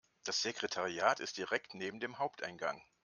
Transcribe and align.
Das 0.23 0.41
Sekretariat 0.41 1.19
ist 1.19 1.37
direkt 1.37 1.75
neben 1.75 1.99
dem 1.99 2.17
Haupteingang. 2.17 2.81